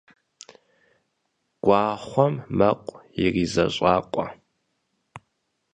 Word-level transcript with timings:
Гуахъуэм 1.63 2.33
мэкъу 2.57 2.97
иризэщӀакъуэ. 3.23 4.25